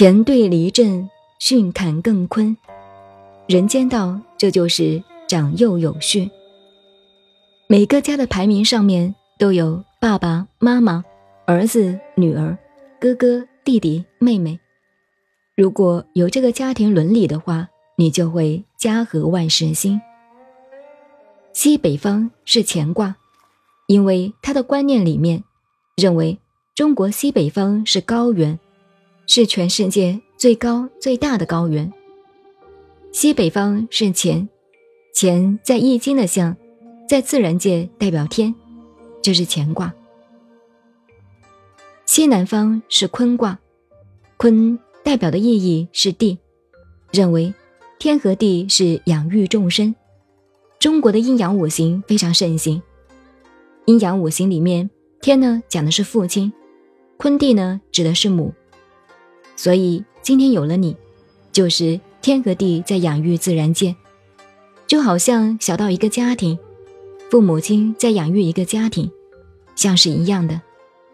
[0.00, 1.10] 乾兑离震，
[1.40, 2.56] 巽坎艮坤，
[3.48, 6.30] 人间道这就是长幼有序。
[7.66, 11.04] 每个家的排名上面都有爸爸妈妈、
[11.46, 12.56] 儿子、女儿、
[13.00, 14.60] 哥哥、弟弟、妹妹。
[15.56, 20.00] 如果有这个家庭伦理的话，你就会家和万事兴。
[21.52, 23.16] 西北方是乾卦，
[23.88, 25.42] 因为他的观念里面
[25.96, 26.38] 认为
[26.76, 28.56] 中国西北方是高原。
[29.28, 31.92] 是全世界最高最大的高原。
[33.12, 34.48] 西北方是乾，
[35.14, 36.56] 乾在易经的象，
[37.06, 38.54] 在自然界代表天，
[39.20, 39.94] 这是乾卦。
[42.06, 43.58] 西南方是坤卦，
[44.38, 46.38] 坤代表的意义是地，
[47.12, 47.52] 认为
[47.98, 49.94] 天和地是养育众生。
[50.78, 52.80] 中国的阴阳五行非常盛行，
[53.84, 54.88] 阴阳五行里面，
[55.20, 56.50] 天呢讲的是父亲，
[57.18, 58.54] 坤地呢指的是母。
[59.58, 60.96] 所以今天有了你，
[61.50, 63.96] 就是天和地在养育自然界，
[64.86, 66.56] 就好像小到一个家庭，
[67.28, 69.10] 父母亲在养育一个家庭，
[69.74, 70.60] 像是一样的，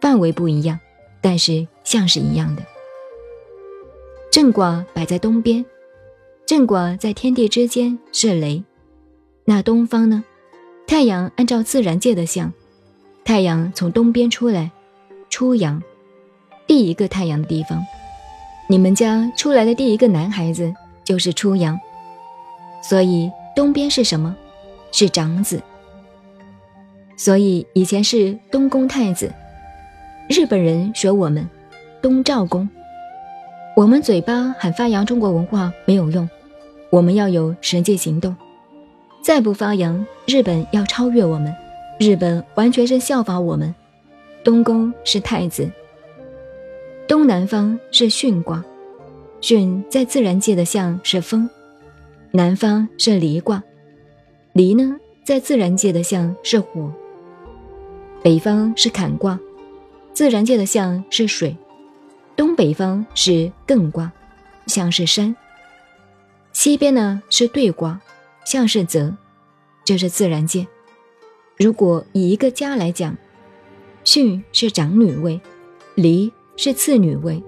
[0.00, 0.80] 范围不一样，
[1.20, 2.64] 但是像是一样的。
[4.32, 5.64] 正卦摆在东边，
[6.44, 8.64] 正卦在天地之间是雷，
[9.44, 10.24] 那东方呢？
[10.84, 12.52] 太阳按照自然界的象，
[13.24, 14.72] 太阳从东边出来，
[15.30, 15.80] 出阳，
[16.66, 17.80] 第一个太阳的地方。
[18.72, 21.78] 你们家出来的第一个男孩子就是初阳，
[22.80, 24.34] 所以东边是什么？
[24.90, 25.60] 是长子。
[27.14, 29.30] 所以以前是东宫太子。
[30.26, 31.46] 日本人学我们
[32.00, 32.66] 东赵公，
[33.76, 36.26] 我们嘴巴喊发扬中国文化没有用，
[36.88, 38.34] 我们要有实际行动。
[39.22, 41.54] 再不发扬，日本要超越我们，
[42.00, 43.74] 日本完全是效仿我们。
[44.42, 45.70] 东宫是太子。
[47.08, 48.64] 东南方是巽卦，
[49.40, 51.48] 巽在自然界的象是风；
[52.30, 53.62] 南方是离卦，
[54.52, 56.90] 离呢在自然界的象是火；
[58.22, 59.38] 北方是坎卦，
[60.14, 61.54] 自然界的象是水；
[62.36, 64.10] 东北方是艮卦，
[64.66, 65.34] 象是山；
[66.52, 68.00] 西边呢是兑卦，
[68.44, 69.14] 象是泽，
[69.84, 70.66] 这是自然界。
[71.58, 73.16] 如果以一个家来讲，
[74.04, 75.40] 巽是长女位，
[75.94, 76.32] 离。
[76.56, 77.42] 是次女位，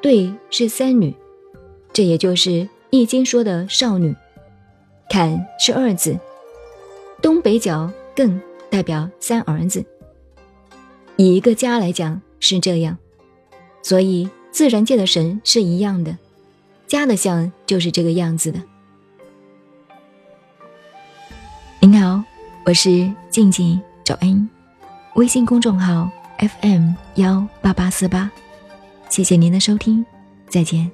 [0.00, 1.14] 对是三女，
[1.92, 2.50] 这也就是
[2.90, 4.14] 《易经》说的少女。
[5.08, 6.18] 坎是二子，
[7.20, 9.84] 东北角艮代表三儿子。
[11.16, 12.98] 以一个家来讲是这样，
[13.82, 16.16] 所以自然界的神是一样的，
[16.86, 18.60] 家的像就是这个样子的。
[21.80, 22.24] 您好，
[22.64, 24.48] 我是静静找恩，
[25.14, 26.10] 微信公众号。
[26.42, 28.28] FM 幺八八四八，
[29.08, 30.04] 谢谢您的收听，
[30.48, 30.90] 再见。